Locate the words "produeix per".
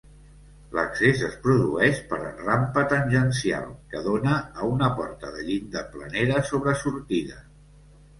1.41-2.17